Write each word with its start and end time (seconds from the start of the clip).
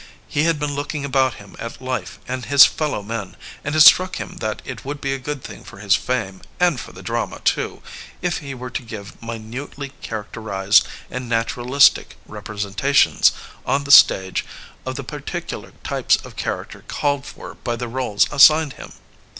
He 0.27 0.45
had 0.45 0.57
been 0.59 0.73
looking 0.73 1.05
about 1.05 1.35
him 1.35 1.55
at 1.59 1.79
life 1.79 2.17
and 2.27 2.45
his 2.45 2.65
fellow 2.65 3.03
men, 3.03 3.37
and 3.63 3.75
it 3.75 3.81
struck 3.81 4.15
him 4.15 4.37
that 4.37 4.59
it 4.65 4.83
would 4.83 4.99
be 4.99 5.13
a 5.13 5.19
good 5.19 5.43
thing 5.43 5.63
for 5.63 5.77
his 5.77 5.93
fame 5.95 6.41
and 6.59 6.79
for 6.79 6.91
the 6.91 7.03
drama, 7.03 7.39
too, 7.41 7.83
if 8.19 8.39
he 8.39 8.55
were 8.55 8.71
to 8.71 8.81
give 8.81 9.21
minutely 9.21 9.89
characterized 10.01 10.87
and 11.11 11.29
naturalistic 11.29 12.17
representations 12.25 13.31
on 13.63 13.83
the 13.83 13.91
stage 13.91 14.43
of 14.87 14.95
the 14.95 15.03
particular 15.03 15.71
types 15.83 16.15
of 16.25 16.35
character 16.35 16.83
called 16.87 17.23
for 17.23 17.53
by 17.53 17.75
the 17.75 17.87
roles 17.87 18.25
assigned 18.31 18.73
him. 18.73 18.93